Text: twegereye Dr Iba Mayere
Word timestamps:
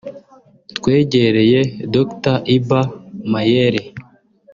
twegereye 0.77 1.59
Dr 1.93 2.35
Iba 2.55 2.81
Mayere 3.31 3.81